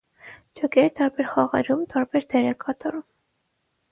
[0.59, 3.05] Ջոկերը տարբեր խաղերում, տարբեր դեր է կատարում։